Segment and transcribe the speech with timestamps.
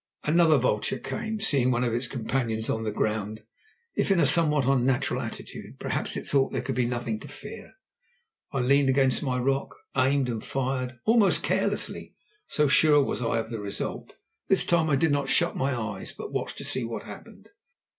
[0.23, 3.41] Another vulture came; seeing one of its companions on the ground,
[3.93, 7.27] if in a somewhat unnatural attitude, perhaps it thought that there could be nothing to
[7.27, 7.73] fear.
[8.51, 12.15] I leaned against my rock, aimed, and fired, almost carelessly,
[12.47, 14.15] so sure was I of the result.
[14.47, 17.49] This time I did not shut my eyes, but watched to see what happened.